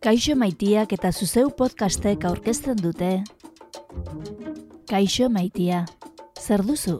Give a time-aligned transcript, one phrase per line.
[0.00, 3.10] Kaixo maitiak eta zuzeu podcastek aurkezten dute.
[4.88, 5.82] Kaixo maitia,
[6.40, 6.96] zer duzu?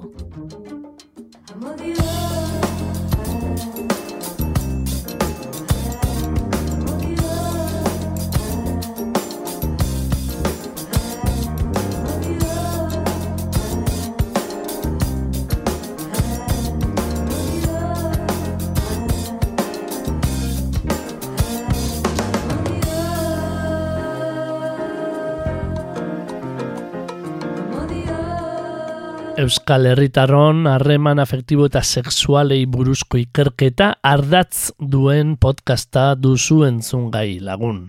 [29.50, 37.80] Euskal Herritarron harreman afektibo eta sexualei buruzko ikerketa ardatz duen podcasta duzu entzun gai lagun.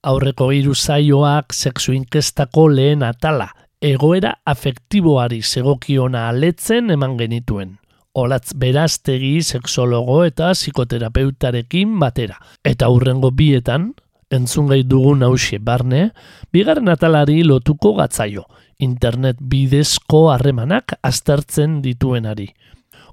[0.00, 3.50] Aurreko hiru zaioak sexu inkestako lehen atala,
[3.84, 7.76] egoera afektiboari segokiona aletzen eman genituen.
[8.14, 12.40] Olatz beraztegi sexologo eta psikoterapeutarekin batera.
[12.64, 13.90] Eta hurrengo bietan,
[14.32, 16.14] entzun gai dugun hausie barne,
[16.48, 22.50] bigarren atalari lotuko gatzaio, internet bidezko harremanak aztertzen dituenari.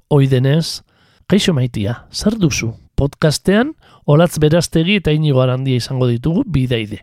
[0.08, 0.82] Hoi denez,
[1.30, 2.72] kaixo maitia, zer duzu?
[2.98, 3.72] Podcastean,
[4.06, 7.00] olatz beraztegi eta inigo arandia izango ditugu bideide.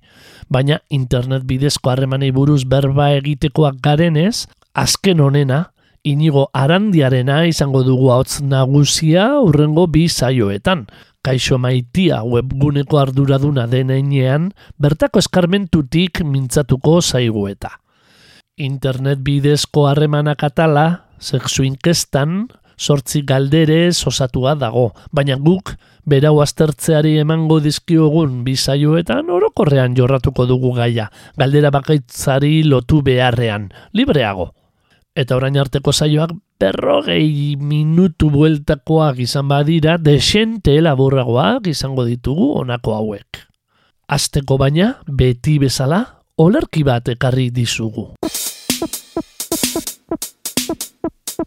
[0.49, 5.71] Baina internet bidezko harremanei buruz berba egitekoak garenez, azken honena,
[6.03, 10.87] inigo arandiarena izango dugu hotz nagusia urrengo bi zaioetan.
[11.25, 17.75] Kaixo maitia webguneko arduraduna denean, bertako eskarmentutik mintzatuko zaigueta
[18.59, 25.73] internet bidezko harremanak atala, sexu inkestan, sortzi galdere osatua dago, baina guk
[26.09, 34.51] berau aztertzeari emango dizkiogun bizaioetan orokorrean jorratuko dugu gaia, galdera bakaitzari lotu beharrean, libreago.
[35.15, 43.43] Eta orain arteko saioak berrogei minutu bueltakoak izan badira, desente laburragoak izango ditugu honako hauek.
[44.09, 46.03] Azteko baina, beti bezala,
[46.39, 48.13] olerki bat ekarri dizugu.
[51.39, 51.45] Olgeta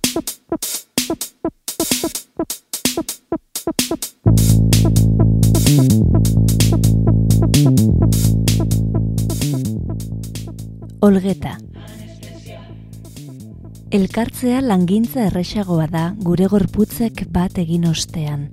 [13.91, 18.49] Elkartzea langintza erresagoa da gure gorputzek bat egin ostean.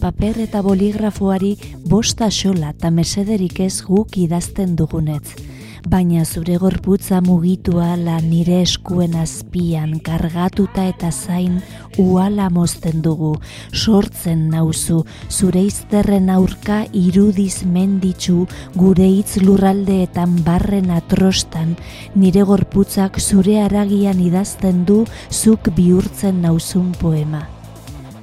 [0.00, 1.52] Paper eta boligrafoari
[1.84, 9.14] bosta xola eta mesederik ez guk idazten dugunetz baina zure gorputza mugitua la nire eskuen
[9.14, 11.60] azpian kargatuta eta zain
[11.98, 13.34] uala mozten dugu,
[13.72, 18.46] sortzen nauzu, zure izterren aurka irudiz menditzu
[18.78, 21.76] gure hitz lurraldeetan barren atrostan,
[22.14, 27.46] nire gorputzak zure aragian idazten du zuk bihurtzen nauzun poema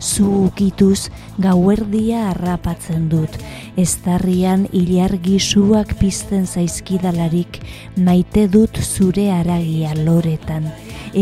[0.05, 1.09] zu ukituz
[1.41, 3.39] gauerdia harrapatzen dut.
[3.81, 7.59] Estarrian ilargi suak pizten zaizkidalarik
[7.97, 10.69] maite dut zure aragia loretan.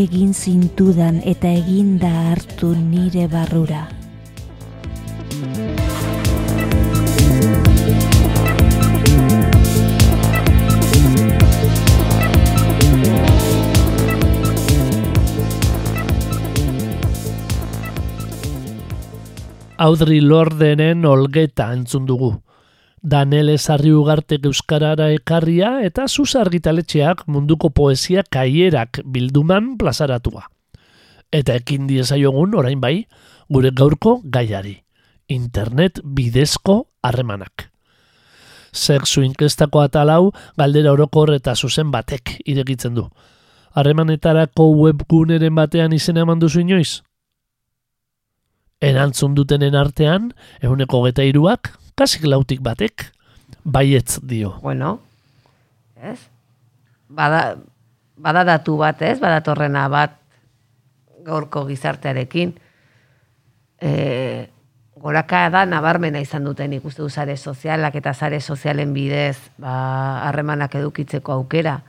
[0.04, 3.86] Egin zintudan eta eginda hartu nire barrura.
[19.76, 22.30] Audrey Lordenen olgeta entzun dugu.
[23.02, 30.46] Danel ezarri ugartek euskarara ekarria eta zuz argitaletxeak munduko poesia kaierak bilduman plazaratua.
[31.32, 33.08] Eta ekin diezaiogun orain bai,
[33.50, 34.76] gure gaurko gaiari.
[35.26, 37.72] Internet bidezko harremanak.
[38.70, 43.08] Sexu inkestako atalau galdera orokor eta zuzen batek irekitzen du.
[43.74, 47.02] Harremanetarako webguneren batean izena eman duzu inoiz?
[48.80, 53.10] Erantzun dutenen artean, eguneko geta iruak, kasik lautik batek,
[53.64, 54.58] baietz dio.
[54.62, 54.98] Bueno,
[55.96, 56.18] ez?
[57.08, 57.56] Bada,
[58.16, 59.18] bada datu bat, ez?
[59.20, 60.18] Bada torrena bat
[61.24, 62.54] gaurko gizartearekin.
[63.80, 63.92] E,
[65.00, 69.74] goraka da nabarmena izan duten ikuste zare sozialak eta zare sozialen bidez ba,
[70.28, 71.80] harremanak edukitzeko aukera.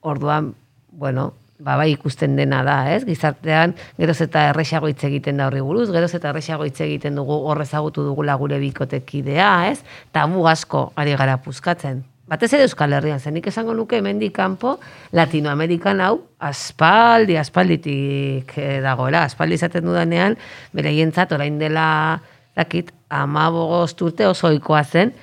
[0.00, 0.54] Orduan,
[0.92, 3.02] bueno, ba, bai ikusten dena da, ez?
[3.06, 7.40] Gizartean, geroz eta erresago hitz egiten da horri buruz, geroz eta erresago hitz egiten dugu
[7.50, 9.82] horrezagutu dugula gure bikotekidea, ez?
[10.12, 12.04] Tabu asko ari gara puzkatzen.
[12.28, 14.74] Batez ere Euskal Herrian, zenik esango nuke hemendik kanpo
[15.16, 20.36] Latinoamerikan hau aspaldi, aspalditik eh, dagoela, aspaldi izaten dudanean,
[20.76, 22.20] bere jentzat orain dela,
[22.58, 25.14] dakit, amabogoz urte oso oikoa zen,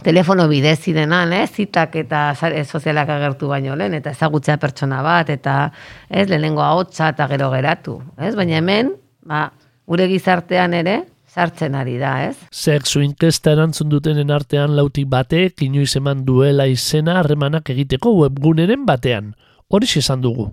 [0.00, 2.34] telefono bidez zidenan, eh, zitak eta
[2.64, 5.72] sozialak agertu baino lehen, eta ezagutzea pertsona bat, eta
[6.08, 8.00] ez, lehenengo ahotsa eta gero geratu.
[8.18, 8.34] Ez?
[8.34, 8.94] Baina hemen,
[9.24, 9.50] ba,
[9.86, 12.36] gure gizartean ere, sartzen ari da, ez?
[12.50, 19.34] Sexu inkesta erantzun dutenen artean lautik batek inoiz eman duela izena harremanak egiteko webguneren batean.
[19.72, 20.50] Hori esan dugu.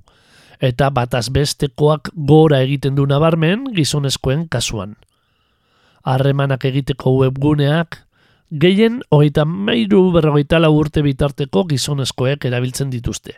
[0.60, 4.96] Eta bataz bestekoak gora egiten du nabarmen gizonezkoen kasuan.
[6.04, 8.04] Harremanak egiteko webguneak
[8.52, 13.38] gehien hogeita meiru berrogeita lau urte bitarteko gizonezkoek erabiltzen dituzte.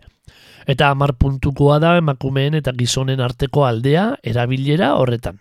[0.67, 5.39] Eta hamar puntukoa da emakumeen eta gizonen arteko aldea erabilera horretan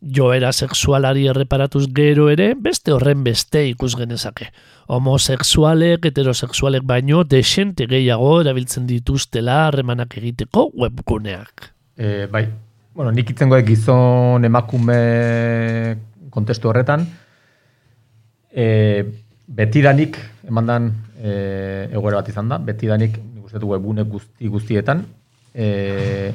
[0.00, 4.50] joera sexualari erreparatuz gero ere, beste horren beste ikus genezake.
[4.92, 11.70] Homosexualek, heterosexualek baino, desente gehiago erabiltzen dituztela harremanak egiteko webguneak.
[11.96, 12.46] E, bai,
[12.94, 14.98] bueno, nik itzengo gizon emakume
[16.30, 17.06] kontestu horretan,
[18.56, 19.04] e,
[19.46, 20.16] betidanik,
[20.48, 20.88] emandan
[21.20, 21.32] e,
[21.92, 25.04] egoera bat izan da, betidanik, nik uste du webgune guzti guztietan,
[25.52, 26.32] e,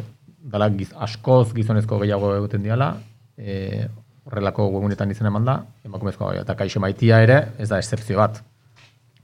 [0.53, 2.93] dala giz, askoz gizonezko gehiago egiten diala,
[3.37, 3.87] e,
[4.29, 5.57] horrelako webunetan izan eman da,
[5.87, 8.37] emakumezkoa gai, eta kaixo maitia ere, ez da excepzio bat.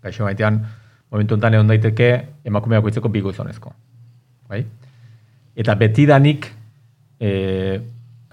[0.01, 0.59] Kaixo maitean,
[1.13, 2.09] momentu enten egon daiteke,
[2.49, 3.73] emakumeak itzeko bigo izonezko.
[4.49, 4.63] Bai?
[5.57, 6.49] Eta betidanik,
[7.21, 7.29] e,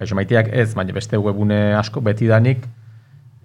[0.00, 2.64] kaixo maiteak ez, baina beste webune asko, betidanik,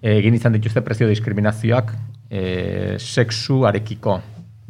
[0.02, 1.92] egin izan dituzte prezio diskriminazioak
[2.30, 4.20] e, sexu arekiko.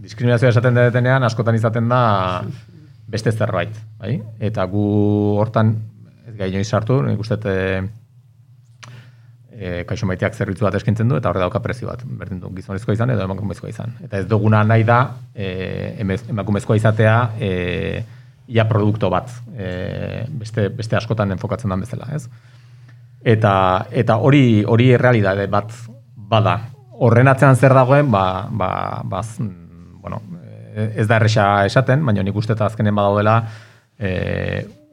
[0.00, 2.02] Diskriminazioa esaten detenean, askotan izaten da
[3.10, 3.74] beste zerbait.
[4.00, 4.16] Bai?
[4.40, 4.84] Eta gu
[5.38, 5.74] hortan
[6.26, 7.80] ez gai joan sartu, nik uste e,
[9.50, 12.96] e, kaixo maiteak zerbitzu bat eskintzen du, eta horre dauka prezio bat, berdin du, gizonezkoa
[12.96, 13.98] izan edo emakumezkoa izan.
[14.06, 15.00] Eta ez duguna nahi da,
[15.34, 15.50] e,
[16.00, 17.50] emakumezkoa izatea, e,
[18.50, 22.24] ia produkto bat, e, beste, beste askotan enfokatzen den bezala, ez?
[23.20, 25.72] Eta, eta hori hori errealidade bat
[26.30, 26.56] bada.
[27.00, 28.70] Horren atzean zer dagoen, ba, ba,
[29.04, 29.22] ba,
[30.00, 30.20] bueno,
[30.74, 33.36] ez da erresa esaten, baina nik uste eta azkenen badaudela,
[33.98, 34.10] e,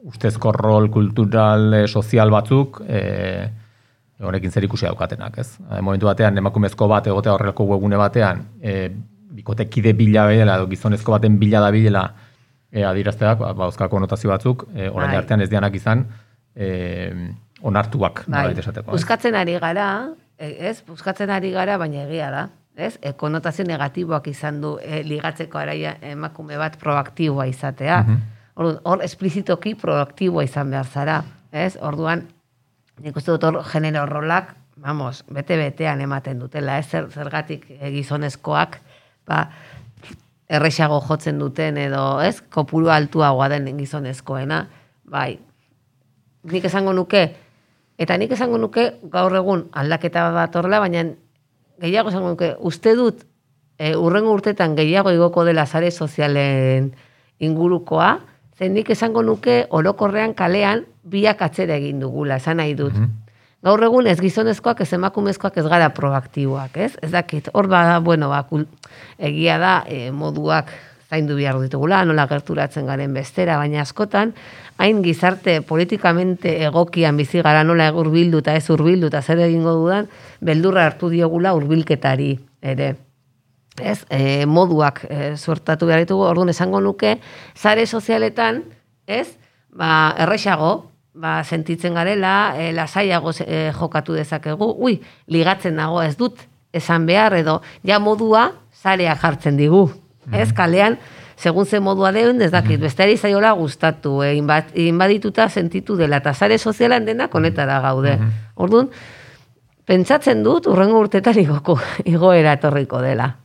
[0.08, 3.00] ustezko rol kultural e, sozial batzuk e,
[4.24, 5.50] honekin zer ikusi daukatenak, ez?
[5.80, 8.88] Momentu batean emakumezko bat egotea horrelako webune batean, e,
[9.38, 12.06] bikotekide bila bilela edo gizonezko baten bila da bilela
[12.72, 15.20] e, adirazteak, ba, ba konotazio batzuk, e, orain bai.
[15.22, 16.06] artean ez dianak izan
[16.54, 16.68] e,
[17.62, 18.52] onartuak, bai.
[18.58, 18.92] esateko.
[18.92, 19.88] Buskatzen ari gara,
[20.38, 20.80] ez?
[20.86, 22.48] Buskatzen ari gara, baina egia da.
[22.78, 22.94] Ez?
[23.02, 28.02] E, konotazio negatiboak izan du e, ligatzeko araia emakume bat proaktiboa izatea.
[28.04, 28.20] Mhm.
[28.58, 31.18] Hor, hor esplizitoki proaktiboa izan behar zara,
[31.52, 31.76] ez?
[31.82, 32.26] Orduan,
[33.02, 36.86] nik uste dut hor genero rolak, vamos, bete-betean ematen dutela, ez?
[36.86, 38.78] Zer, zergatik gizonezkoak,
[39.26, 39.48] ba,
[40.48, 42.40] errexago jotzen duten edo, ez?
[42.40, 44.64] Kopuru altuagoa den gizonezkoena,
[45.04, 45.38] bai,
[46.48, 47.26] nik esango nuke,
[47.98, 51.04] eta nik esango nuke gaur egun aldaketa bat horrela, baina
[51.82, 53.24] gehiago esango nuke, uste dut,
[53.78, 56.92] e, urrengo urtetan gehiago igoko dela zare sozialen
[57.38, 58.18] ingurukoa,
[58.58, 62.94] Zen nik esango nuke orokorrean kalean biak atzera egin dugula, esan nahi dut.
[62.98, 63.16] Mm
[63.66, 66.92] Gaur egun ez gizonezkoak ez emakumezkoak ez gara proaktiboak, ez?
[67.02, 68.44] Ez dakit, hor bada, bueno, ba,
[69.18, 70.70] egia da e, moduak
[71.08, 74.34] zaindu behar ditugula, nola gerturatzen garen bestera, baina askotan,
[74.76, 80.08] hain gizarte politikamente egokian bizi gara nola urbildu eta ez urbildu eta zer egingo dudan,
[80.44, 82.94] beldurra hartu diogula urbilketari ere.
[83.78, 87.16] Ez, e, moduak e, suertatu behar ditugu, orduan esango nuke,
[87.56, 88.64] zare sozialetan,
[89.06, 89.38] ez,
[89.70, 90.72] ba, errexago,
[91.14, 94.98] ba, sentitzen garela, e, lasaiago e, jokatu dezakegu, ui,
[95.30, 96.42] ligatzen dago ez dut,
[96.74, 99.86] esan behar, edo, ja modua, zarea jartzen digu,
[100.32, 100.98] ez, kalean,
[101.36, 103.16] segun ze modua deun, ez dakit, -hmm.
[103.16, 104.34] zaiola gustatu, e,
[104.74, 108.16] inbadituta sentitu dela, eta zare sozialan dena konetara gaude.
[108.16, 108.88] Mm Orduan,
[109.84, 113.36] pentsatzen dut, urrengo urtetan igoko, igoera etorriko dela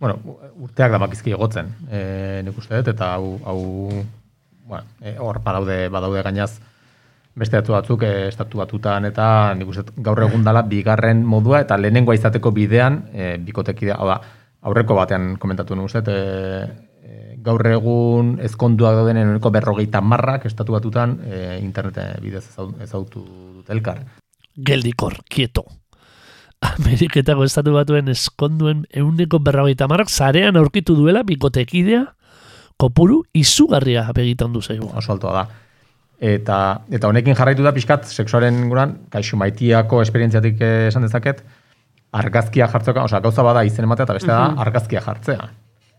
[0.00, 0.18] bueno,
[0.62, 2.00] urteak da bakizki egotzen, e,
[2.46, 3.60] nik uste dut, eta hau, hau
[4.68, 6.52] bueno, e, hor badaude, badaude gainaz,
[7.38, 11.78] beste datu batzuk e, estatu batutan, eta nik uste gaur egun dala bigarren modua, eta
[11.80, 14.20] lehenengoa izateko bidean, e, bikotekidea, hau da,
[14.66, 21.18] aurreko batean komentatu nik uste, e, gaur egun ezkonduak dauden eneko berrogeita marrak estatu batutan
[21.24, 22.44] e, internet bidez
[22.82, 24.02] ezautu dut elkar.
[24.58, 25.64] Geldikor, kieto.
[26.58, 32.04] Ameriketako estatu batuen eskonduen euneko berrogeita marrak zarean aurkitu duela bikotekidea
[32.78, 34.90] kopuru izugarria begitan du zaigu.
[34.96, 35.46] Oso altoa da.
[36.18, 36.58] Eta,
[36.90, 40.58] eta honekin jarraitu da pixkat, seksuaren guran, kaixu maitiako esperientziatik
[40.90, 41.44] esan dezaket,
[42.12, 44.62] argazkia jartzea, oza, gauza bada izen ematea, eta beste da, mhm.
[44.64, 45.48] argazkia jartzea.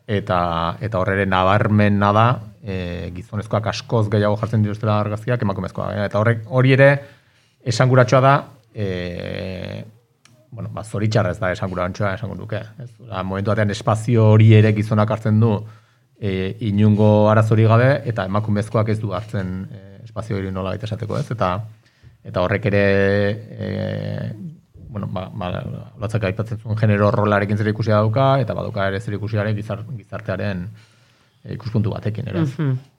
[0.10, 0.40] Eta,
[0.82, 2.26] eta horre nabarmen nada,
[2.64, 5.92] e, gizonezkoak askoz gehiago jartzen dituztela argazkiak, emakumezkoa.
[6.08, 6.90] Eta horrek hori ere,
[7.62, 8.34] esanguratxoa da,
[8.74, 9.86] e,
[10.52, 12.62] bueno, ba, zoritxarra ez da esan gura antxoa, esan duke.
[12.82, 15.54] Ez, da, momentu batean espazio hori ere gizonak hartzen du
[16.20, 21.20] e, inungo arazori gabe, eta emakumezkoak ez du hartzen e, espazio hori nola baita esateko
[21.20, 21.58] ez, eta
[22.30, 22.86] eta horrek ere
[23.56, 23.68] e,
[24.90, 25.50] bueno, ba, ba,
[26.02, 30.66] batzak aipatzen zuen genero rolarekin zer ikusia dauka, eta baduka ere zer ikusiaren gizar, gizartearen
[31.44, 32.42] e, ikuspuntu batekin, ere.
[32.42, 32.72] Mhm.
[32.74, 32.99] Landotan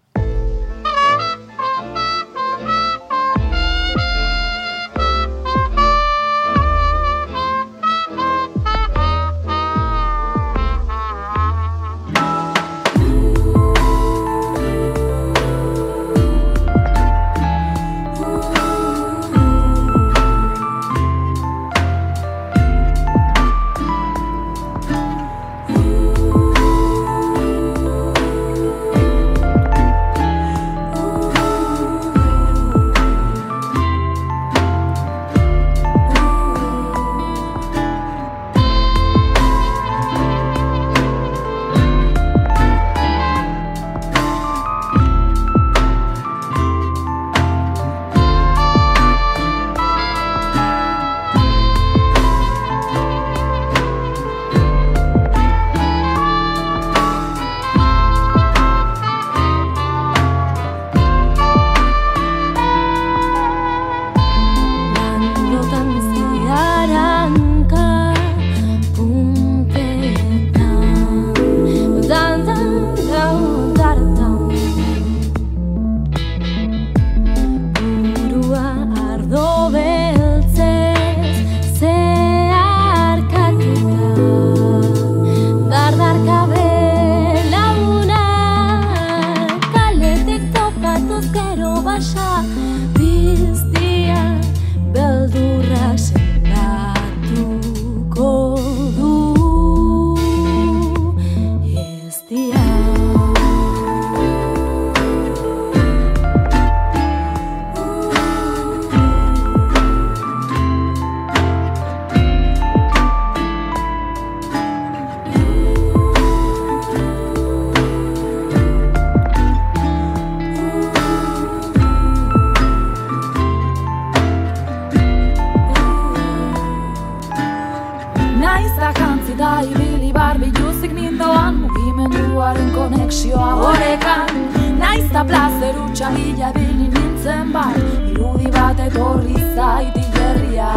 [129.70, 134.30] ibili barbi juzik nindoan Mugimenduaren konexioa horekan
[134.78, 137.76] Naiz da plazer utxalila bili nintzen bai
[138.10, 140.72] Irudi bat etorri zaiti jerria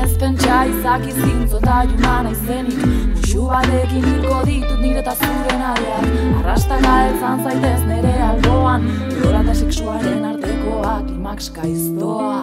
[0.00, 6.08] Ez pentsa izaki zintzo eta juna naizenik Muxu batekin hilko ditut nire eta zure nahiak
[6.40, 12.42] Arrastaka eltzan zaitez nere alboan Lola eta sexuaren artekoa klimaks gaiztoa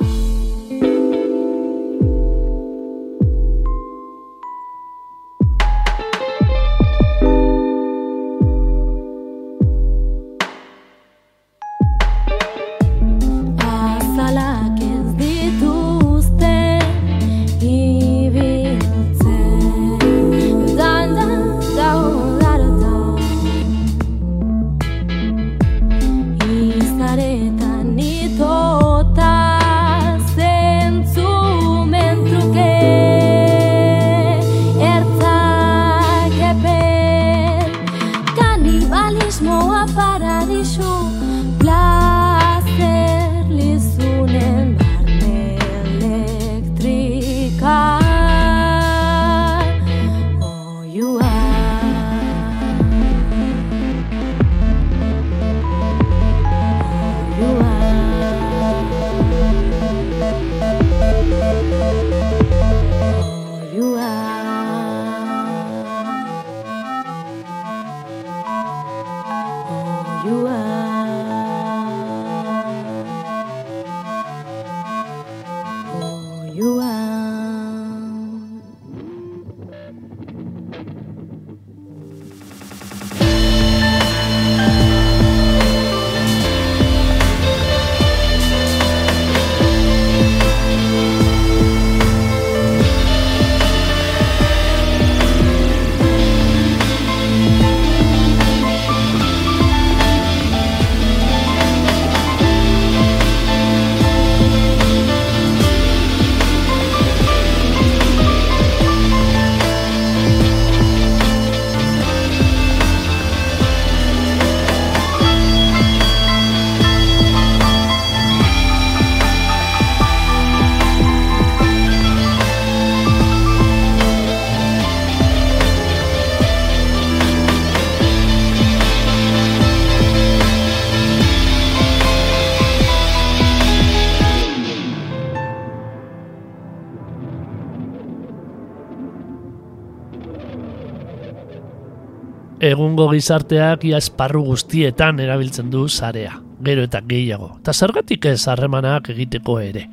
[142.63, 149.09] Egungo gizarteak ia esparru guztietan erabiltzen du sarea, gero eta gehiago, eta zergatik ez harremanak
[149.11, 149.83] egiteko ere.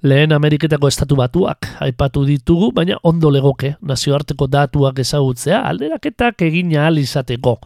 [0.00, 7.02] Lehen Ameriketako estatu batuak aipatu ditugu, baina ondo legoke nazioarteko datuak ezagutzea alderaketak egin ahal
[7.02, 7.58] izateko.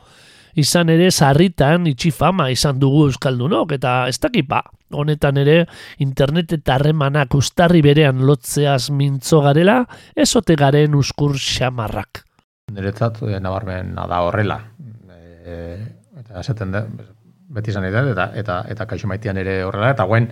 [0.59, 4.65] Izan ere sarritan itxi fama izan dugu Euskaldunok eta ez dakipa.
[4.91, 5.69] Honetan ere
[5.99, 9.85] internet eta harremanak ustarri berean lotzeaz mintzo garela,
[10.17, 12.27] ezote garen uskur xamarrak.
[12.73, 14.59] Niretzat, e, nabarmen da horrela.
[15.45, 15.57] E,
[16.21, 16.85] eta esaten da,
[17.53, 20.31] beti izan da, eta, eta, eta kaixo maitean ere horrela, eta guen,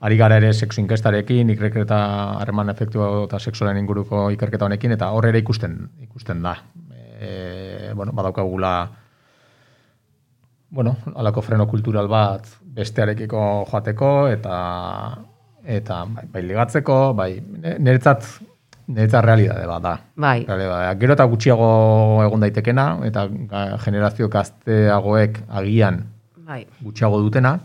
[0.00, 2.00] ari gara ere sexu inkestarekin, ikerketa
[2.40, 6.56] harreman efektua eta seksualen inguruko ikerketa honekin, eta hor ere ikusten, ikusten da.
[7.20, 8.74] E, bueno, badaukagula,
[10.70, 14.54] bueno, alako freno kultural bat bestearekiko joateko, eta
[15.60, 17.32] eta bai, bai ligatzeko, bai,
[17.78, 18.28] niretzat
[18.90, 19.94] Niretzat realidade bat da.
[20.16, 20.44] Bai.
[20.48, 20.94] Realidade.
[21.00, 21.68] Gero eta gutxiago
[22.24, 23.26] egon daitekena, eta
[23.84, 26.02] generazio gazteagoek agian
[26.46, 26.64] Bai.
[26.82, 27.58] gutxiago dutena,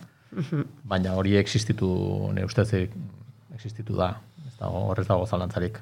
[0.84, 1.90] baina hori existitu,
[2.34, 2.70] ne ustez
[3.56, 4.16] existitu da.
[4.48, 5.80] Ez dago, horrez dago zalantzarik.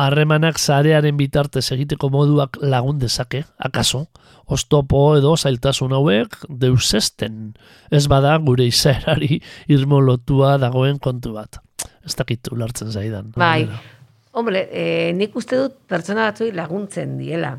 [0.00, 4.06] Harremanak zarearen bitartez egiteko moduak lagun dezake, akaso,
[4.46, 7.54] oztopo edo zailtasun hauek deusesten.
[7.90, 11.60] Ez bada gure izaerari irmo lotua dagoen kontu bat.
[12.06, 13.32] Ez dakit ulartzen zaidan.
[13.36, 13.68] Bai.
[14.32, 17.56] Hombre, e, nik uste dut pertsona batzui laguntzen diela.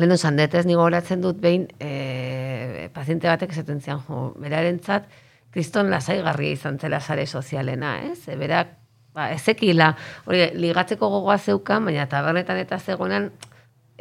[0.00, 5.10] Lehen osan dut, ez nigo horatzen dut behin e, paziente batek esaten zian, jo, berarentzat,
[5.52, 8.22] kriston lasaigarria izan zela sare sozialena, ez?
[8.24, 8.70] E, berak,
[9.12, 9.90] ba, ezekila,
[10.24, 13.28] hori, ligatzeko gogoa zeukan, baina tabernetan eta zegoenan,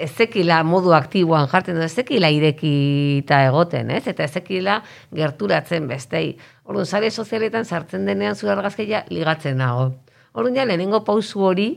[0.02, 4.06] ezekila modu aktiboan jartzen du, ezekila irekita egoten, ez?
[4.08, 4.80] Eta ezekila
[5.12, 6.38] gerturatzen bestei.
[6.64, 9.92] Orduan, sare sozialetan sartzen denean zure argazkeia ligatzen nago.
[10.34, 11.68] Orduan ja, lehenengo pausu hori,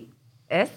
[0.49, 0.71] ez,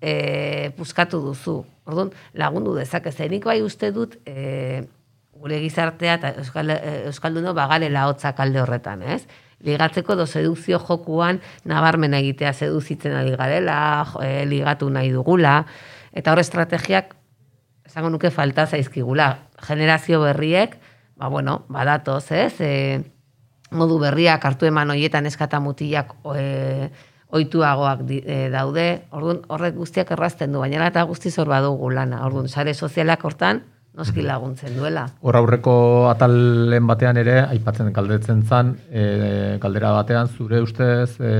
[0.00, 1.60] e, puskatu duzu.
[1.84, 4.86] Orduan, lagundu dezake, zenik bai uste dut, e,
[5.40, 9.22] gure gizartea eta Euskal, e, Euskalduno bagarela hotzak alde horretan, ez?
[9.64, 13.78] Ligatzeko do sedukzio jokuan nabarmen egitea seduzitzen ari garela,
[14.24, 15.64] e, ligatu nahi dugula,
[16.16, 17.14] eta hor estrategiak,
[17.84, 19.34] esango nuke falta zaizkigula.
[19.66, 20.78] Generazio berriek,
[21.20, 22.54] ba bueno, badatoz, ez?
[22.64, 22.72] E,
[23.70, 26.90] modu berriak hartu eman hoietan eskata mutilak e,
[27.36, 32.24] oituagoak di, e, daude, orduan horrek guztiak errazten du, baina eta guztiz hor badugu lana,
[32.26, 33.62] orduan sare sozialak hortan,
[33.96, 35.06] noski laguntzen duela.
[35.22, 35.74] Hor aurreko
[36.10, 41.32] atalen batean ere, aipatzen galdetzen zan, e, galdera batean, zure ustez e,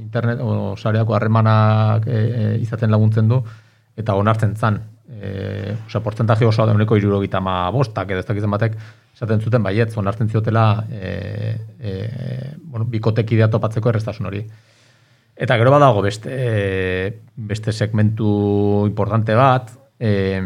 [0.00, 3.42] internet, o sareako harremanak e, e, izaten laguntzen du,
[3.96, 4.80] eta onartzen zan.
[5.12, 8.76] E, Osa, portzentaje oso da uneko irurogita ma bostak, edo ez dakizan batek,
[9.14, 11.92] esaten zuten baietz, onartzen ziotela e, e,
[12.64, 14.42] bueno, bikotek idea topatzeko errestasun hori.
[15.42, 20.38] Eta gero badago beste, e, beste segmentu importante bat, e,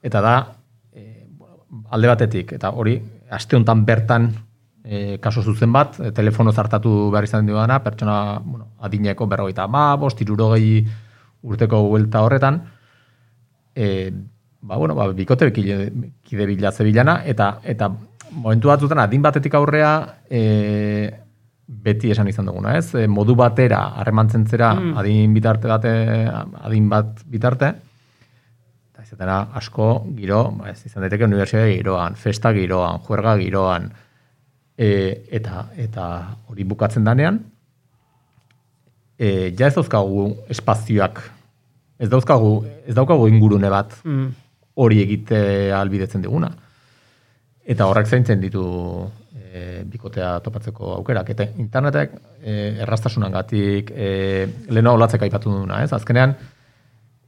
[0.00, 0.36] eta da,
[0.96, 1.26] e,
[1.92, 2.94] alde batetik, eta hori,
[3.36, 4.30] aste honetan bertan
[4.80, 10.24] e, kaso zuzen bat, telefono zartatu behar izan duena, pertsona bueno, adineko berrogeita ma, bost,
[10.24, 10.80] irurogei
[11.44, 12.62] urteko buelta horretan,
[13.76, 14.08] e,
[14.62, 15.90] ba, bueno, ba, bikote kide,
[16.24, 17.92] kide bilatze bilana, eta, eta
[18.30, 19.92] momentu batzutan adin batetik aurrea,
[20.30, 21.25] e,
[21.66, 22.94] beti esan izan duguna, ez?
[22.94, 24.94] E, modu batera harremantzen zera mm.
[25.02, 25.92] adin bitarte bate,
[26.62, 27.72] adin bat bitarte,
[28.92, 33.90] eta izatera asko giro, ba, ez izan daiteke universitate giroan, festa giroan, juerga giroan,
[34.78, 34.88] e,
[35.40, 36.06] eta eta
[36.52, 37.40] hori bukatzen danean,
[39.18, 41.22] e, ja ez dauzkagu espazioak,
[41.98, 42.52] ez dauzkagu,
[42.86, 44.30] ez daukagu ingurune bat Mm.
[44.76, 46.50] hori egite albidetzen diguna.
[47.66, 48.62] Eta horrek zaintzen ditu
[49.36, 51.30] e, bikotea topatzeko aukerak.
[51.34, 54.10] Eta internetek e, errastasunangatik e,
[54.68, 55.92] leheno olatzek aipatu duna, ez?
[55.92, 56.34] Azkenean,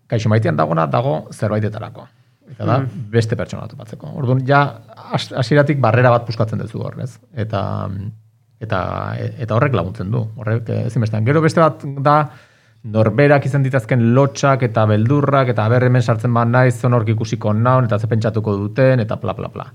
[0.09, 2.07] kaixo maitean dagona dago zerbaitetarako.
[2.49, 2.79] Eta da,
[3.13, 4.15] beste pertsona topatzeko.
[4.17, 4.63] Orduan, ja,
[5.13, 7.19] has- hasieratik barrera bat puskatzen duzu hor, ez?
[7.37, 7.63] Eta,
[8.61, 8.79] eta,
[9.19, 10.23] eta horrek laguntzen du.
[10.41, 11.27] Horrek eh, ezinbestean.
[11.29, 12.17] Gero beste bat da,
[12.89, 17.85] norberak izan ditazken lotxak eta beldurrak, eta aber hemen sartzen ba naiz, zonork ikusiko naun,
[17.85, 19.67] eta ze pentsatuko duten, eta bla, bla, bla.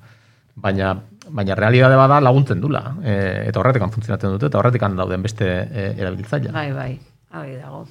[0.55, 0.93] Baina,
[1.29, 2.83] baina realidade bada laguntzen dula.
[3.01, 3.13] E,
[3.49, 6.51] eta horretik funtzionatzen dute, eta horretik dauden beste e, erabiltzaile.
[6.53, 6.99] Bai, bai,
[7.33, 7.85] hori dago.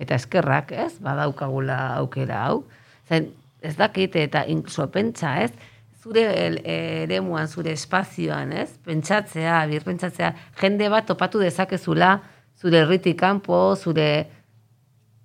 [0.00, 2.64] Eta eskerrak, ez, badaukagula aukera hau.
[3.08, 3.30] Zen,
[3.62, 5.52] ez dakit, eta inkluso pentsa, ez,
[6.00, 12.14] zure el- eremuan, zure espazioan, ez, pentsatzea, birpentsatzea, jende bat topatu dezakezula,
[12.58, 14.30] zure herritik kanpo, zure,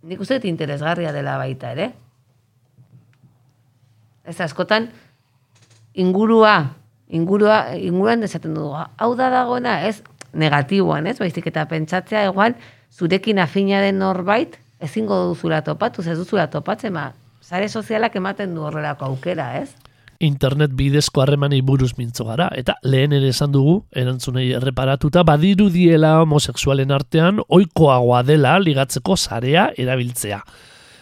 [0.04, 1.93] nik uste interesgarria dela baita, ere?
[4.25, 4.89] Ez askotan,
[5.95, 6.75] ingurua,
[7.08, 10.01] ingurua, inguruan esaten dugu, hau da dagoena, ez
[10.36, 12.58] negatiboan, ez, baizik eta pentsatzea igual,
[12.91, 17.10] zurekin afina den norbait, ezingo duzula topatu, ez duzula topatzen, ma,
[17.41, 19.71] sare sozialak ematen du horrelako aukera, ez?
[20.19, 26.19] internet bidezko harremanei buruz mintzo gara, eta lehen ere esan dugu, erantzunei erreparatuta, badiru diela
[26.21, 30.41] homosexualen artean, oikoagoa dela ligatzeko sarea erabiltzea.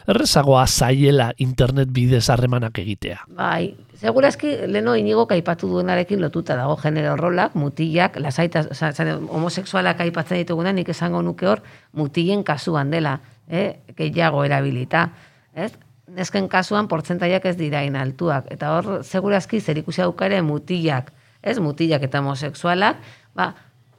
[0.09, 3.21] Errezagoa zaiela internet bidez harremanak egitea.
[3.37, 3.71] Bai,
[4.03, 8.65] segurazki leno inigo kaipatu duenarekin lotuta dago genero rolak, mutilak, lasaita,
[9.31, 11.63] homosexualak aipatzen ditugunan, nik esango nuke hor,
[11.95, 13.79] mutilen kasuan dela, eh?
[13.95, 15.07] gehiago erabilita.
[15.55, 15.71] Ez?
[16.13, 18.51] Nesken kasuan portzentaiak ez dira altuak.
[18.51, 22.97] Eta hor, segurazki zer ikusi ere mutilak, ez mutilak eta homosexualak,
[23.33, 23.53] ba,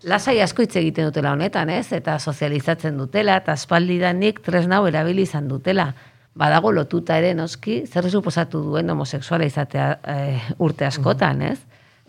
[0.05, 1.93] lasai asko hitz egiten dutela honetan, ez?
[1.93, 5.95] Eta sozializatzen dutela, eta aspaldidanik tresnau erabili izan dutela.
[6.35, 10.17] Badago lotuta ere noski, zer suposatu duen homosexuala izatea e,
[10.59, 11.61] urte askotan, ez?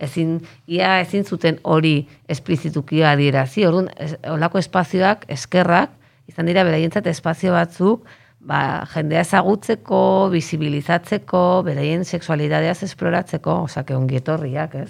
[0.02, 5.94] Ezin, ia ezin zuten hori esplizituki adierazi, orduan, ez, olako espazioak, eskerrak,
[6.28, 8.10] izan dira beraientzat espazio batzuk,
[8.46, 8.60] ba,
[8.96, 10.02] jendea ezagutzeko,
[10.34, 14.90] bizibilizatzeko, beraien sexualidadeaz esploratzeko, osake ongietorriak, ez?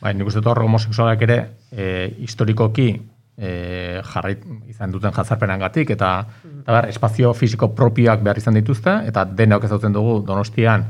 [0.00, 1.38] Bai, nik uste hor homosexualak ere,
[1.70, 1.86] e,
[2.24, 2.94] historikoki
[3.40, 4.36] e, jarri
[4.68, 6.10] izan duten jazarpenangatik eta,
[6.44, 10.84] eta ber, espazio fisiko propioak behar izan dituzte, eta denak ezautzen dugu donostian,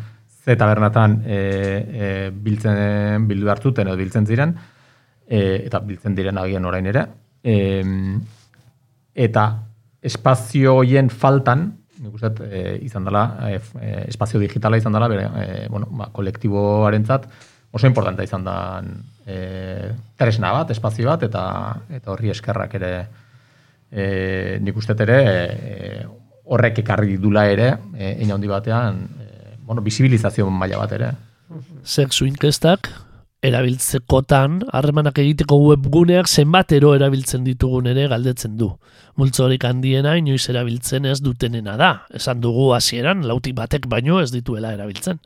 [0.45, 4.55] ze tabernatan e, e, biltzen, bildu hartzuten edo biltzen ziren,
[5.29, 7.07] e, eta biltzen diren agian orain ere.
[7.45, 7.57] E,
[9.15, 9.47] eta
[10.03, 11.69] espazio hoien faltan,
[12.01, 13.61] nik uste, e, izan dela, e,
[14.09, 17.29] espazio digitala izan dela, bere, e, bueno, ba, kolektiboarentzat,
[17.73, 18.57] oso importante izan da
[19.27, 21.45] e, tresna bat, espazio bat, eta
[21.91, 22.95] eta horri eskerrak ere
[23.91, 26.07] e, nik uste ere e,
[26.51, 31.13] horrek ekarri dula ere, e, handi batean, e, bueno, bizibilizazio maila bat ere.
[31.85, 32.91] Sexu inkestak,
[33.43, 38.69] erabiltzekotan, harremanak egiteko webguneak zenbatero erabiltzen ditugun ere galdetzen du.
[39.17, 41.91] Multzo horik handiena inoiz erabiltzen ez dutenena da.
[42.15, 45.23] Esan dugu hasieran lautik batek baino ez dituela erabiltzen.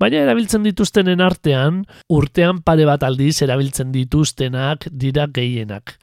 [0.00, 5.98] Baina erabiltzen dituztenen artean, urtean pare bat aldiz erabiltzen dituztenak dira gehienak.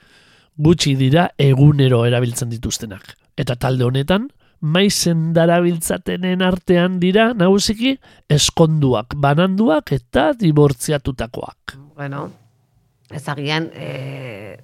[0.57, 3.15] Gutxi dira egunero erabiltzen dituztenak.
[3.38, 4.29] Eta talde honetan,
[4.62, 7.95] maizen darabiltzatenen artean dira nagusiki
[8.29, 11.77] eskonduak, bananduak eta dibortziatutakoak.
[11.97, 12.27] Bueno,
[13.10, 14.57] ezagian e,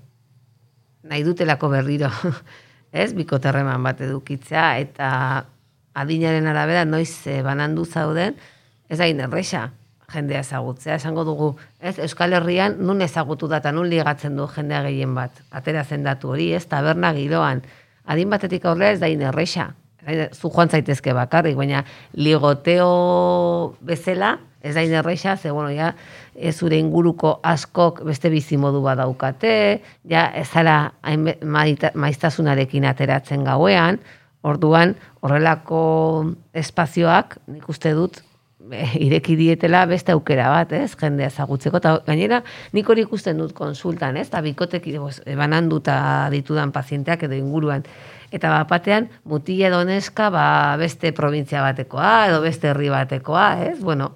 [1.09, 2.13] nahi dutelako berriro,
[3.03, 5.09] ez, bikoterreman bat edukitzea, eta
[5.97, 8.37] adinaren arabera noiz e, banandu zauden,
[8.89, 9.69] ez da erresa
[10.13, 14.83] jendea ezagutzea, esango dugu, ez, Euskal Herrian nun ezagutu da, eta nun ligatzen du jendea
[14.87, 17.63] gehien bat, atera zendatu hori, ez, taberna giroan,
[18.05, 19.71] adin batetik aurrera ez da erresa,
[20.33, 25.93] zu joan zaitezke bakarrik, baina ligoteo bezala, ez da erresa, ze, bueno, ja,
[26.35, 30.93] ez zure inguruko askok beste bizimodu badaukate, ja, ez zara
[31.93, 33.99] maiztasunarekin ateratzen gauean,
[34.43, 35.81] orduan, horrelako
[36.53, 38.19] espazioak, nik uste dut,
[38.71, 42.41] ireki dietela beste aukera bat, ez, jendea ezagutzeko, eta gainera
[42.73, 44.87] nik hori ikusten dut konsultan, ez, eta bikotek
[45.37, 47.83] bananduta ditudan pazienteak edo inguruan,
[48.31, 50.45] eta bat batean, mutile doneska, ba,
[50.79, 54.13] beste provintzia batekoa, edo beste herri batekoa, ez, bueno,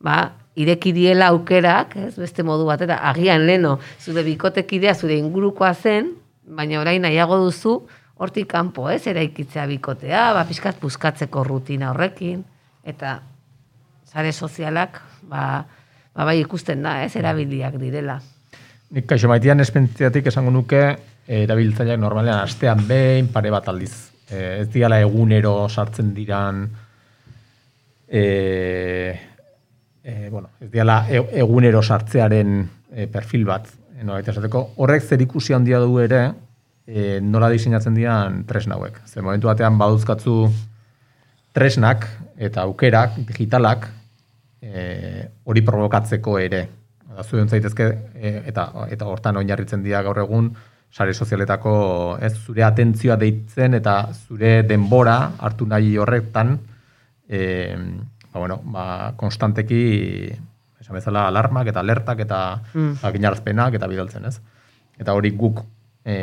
[0.00, 5.74] ba, ireki diela aukerak, ez, beste modu bat, eta agian leno, zure bikotekidea zure ingurukoa
[5.74, 6.14] zen,
[6.50, 7.82] baina orain nahiago duzu,
[8.20, 12.42] hortik kanpo, ez, eraikitzea bikotea, ba, pixkat buskatzeko rutina horrekin,
[12.84, 13.20] eta
[14.10, 15.62] sare sozialak, ba,
[16.14, 18.18] ba bai ikusten da, ez, erabiliak direla.
[18.90, 20.82] Nik kaixo maitean espentziatik esango nuke,
[21.30, 23.92] erabiltzaileak normalean astean behin pare bat aldiz.
[24.26, 26.64] E, ez diala egunero sartzen diran,
[28.08, 28.22] e,
[30.02, 32.56] e, bueno, ez diala e, egunero sartzearen
[32.90, 33.70] e, perfil bat.
[33.94, 36.24] E, no, esateko, horrek zer ikusi handia du ere,
[36.86, 38.98] e, nola diseinatzen dian tresnauek.
[39.06, 40.40] Zer momentu batean baduzkatzu
[41.54, 42.08] tresnak
[42.42, 43.86] eta aukerak, digitalak,
[44.62, 46.66] e, hori provokatzeko ere.
[47.24, 50.52] Zuen zaitezke, e, eta, eta hortan oinarritzen dira gaur egun,
[50.90, 51.72] sare sozialetako
[52.22, 56.56] ez zure atentzioa deitzen eta zure denbora hartu nahi horretan
[57.28, 57.76] e,
[58.32, 59.82] ba, bueno, ba, konstanteki
[60.80, 62.40] esan bezala alarmak eta alertak eta
[62.74, 63.04] mm.
[63.78, 64.40] eta bidaltzen ez.
[64.98, 65.62] Eta hori guk
[66.04, 66.16] e,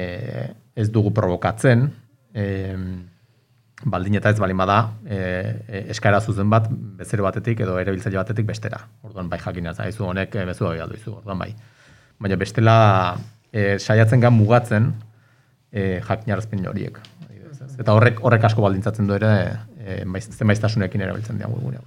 [0.76, 1.88] ez dugu provokatzen,
[2.34, 2.44] e,
[3.86, 5.18] baldin eta ez balin bada e,
[5.68, 8.80] e, eskaera zuzen bat bezero batetik edo ere biltzaile batetik bestera.
[9.04, 11.54] Orduan bai jakin ez honek e, bezu bai aldu orduan bai.
[12.20, 13.18] Baina bestela
[13.52, 14.94] e, saiatzen gan mugatzen
[15.72, 16.98] e, jakinarazpen horiek.
[17.78, 21.84] Eta horrek horrek asko baldintzatzen du ere e, zenbaiztasunekin erabiltzen diagu gure.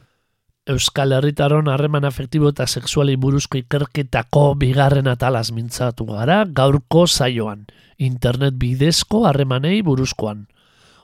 [0.70, 7.64] Euskal Herritaron harreman afektibo eta sexuali buruzko ikerketako bigarren atalaz mintzatu gara gaurko saioan,
[7.98, 10.46] internet bidezko harremanei buruzkoan.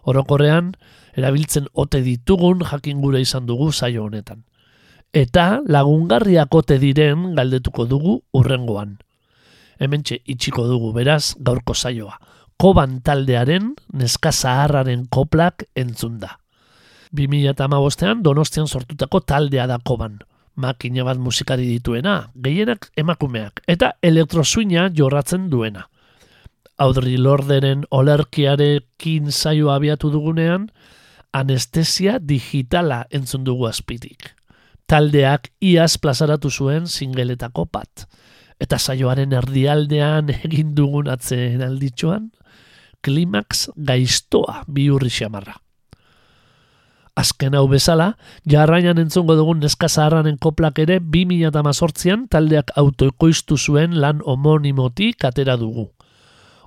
[0.06, 0.74] Orokorrean,
[1.16, 4.44] erabiltzen ote ditugun jakin gure izan dugu saio honetan.
[5.12, 8.96] Eta lagungarriak ote diren galdetuko dugu urrengoan.
[9.80, 12.18] Hementxe itxiko dugu beraz gaurko saioa.
[12.56, 16.38] Koban taldearen neska zaharraren koplak entzun da.
[17.16, 20.18] 2008an donostian sortutako taldea da koban.
[20.56, 25.84] Makina bat musikari dituena, gehienak emakumeak, eta elektrosuina jorratzen duena.
[26.78, 30.68] Audrey Lorderen olerkiarekin saio abiatu dugunean,
[31.32, 34.34] anestesia digitala entzun dugu azpitik.
[34.86, 38.04] Taldeak iaz plazaratu zuen singeletako bat.
[38.60, 42.30] Eta saioaren erdialdean egin dugun atzeen alditxoan,
[43.00, 45.56] klimax gaiztoa bihurri xamarra.
[47.16, 48.12] Azken hau bezala,
[48.44, 55.95] jarraian entzungo dugun neska zaharranen koplak ere 2018an taldeak autoekoiztu zuen lan homonimotik atera dugu.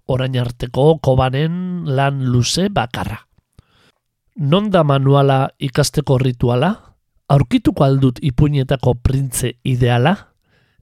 [0.09, 3.19] Orain arteko kobanen lan luze bakarra.
[4.39, 6.71] Non da manuala ikasteko rituala?
[7.29, 10.15] Aurkituko aldut ipuinetako printze ideala?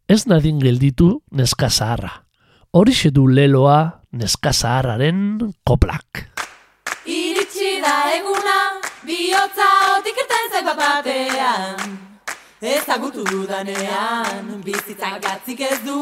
[0.08, 2.13] Ez nadin gelditu neska zaharra.
[2.72, 6.24] Horixe du leloa neska zaharraren koplak.
[7.04, 8.60] Iritsi da eguna,
[9.04, 12.07] bihotza otik irten batean.
[12.58, 15.98] Ezagutu dudanean, bizitzak gatzik ez du,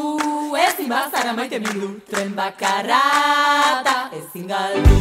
[0.56, 3.00] ezin bazara maite mindu, tren bakarra
[3.80, 4.96] eta ezin galdu.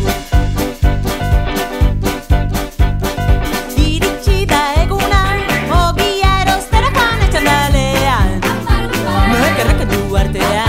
[3.85, 5.21] Iritsi da eguna,
[5.79, 8.37] ogia erostera joan etxandalean.
[10.25, 10.64] Artean,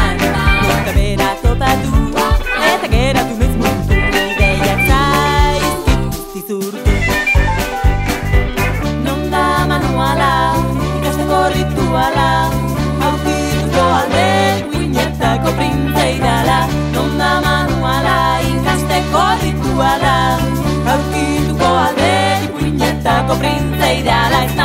[19.77, 20.39] rituala,
[20.93, 22.13] aurkituko alde,
[22.59, 24.56] guinetako printze idala.